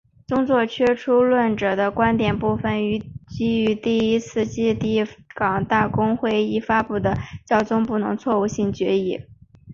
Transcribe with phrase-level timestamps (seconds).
[0.25, 2.73] 宗座缺出论者的观点部分
[3.27, 9.19] 基于第一次梵蒂冈大公会议发布的教宗不能错误性决议。